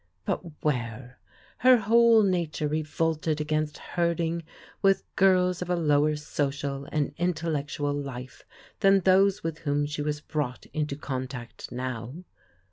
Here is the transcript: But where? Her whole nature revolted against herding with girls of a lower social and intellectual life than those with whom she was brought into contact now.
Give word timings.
But 0.25 0.63
where? 0.63 1.19
Her 1.59 1.77
whole 1.77 2.23
nature 2.23 2.67
revolted 2.67 3.39
against 3.39 3.77
herding 3.77 4.41
with 4.81 5.03
girls 5.15 5.61
of 5.61 5.69
a 5.69 5.75
lower 5.75 6.15
social 6.15 6.85
and 6.91 7.13
intellectual 7.19 7.93
life 7.93 8.43
than 8.79 9.01
those 9.01 9.43
with 9.43 9.59
whom 9.59 9.85
she 9.85 10.01
was 10.01 10.19
brought 10.19 10.65
into 10.73 10.95
contact 10.95 11.71
now. 11.71 12.23